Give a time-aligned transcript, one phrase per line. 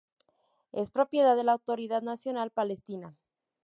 [0.71, 3.15] Es propiedad de la Autoridad Nacional Palestina.